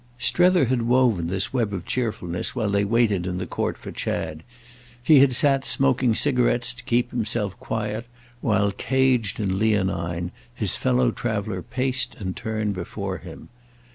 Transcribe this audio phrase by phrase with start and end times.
[0.17, 4.41] Strether had woven this web of cheerfulness while they waited in the court for Chad;
[5.03, 8.07] he had sat smoking cigarettes to keep himself quiet
[8.41, 13.49] while, caged and leonine, his fellow traveller paced and turned before him.